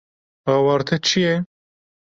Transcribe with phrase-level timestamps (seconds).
[0.53, 1.35] Awarte çi ye?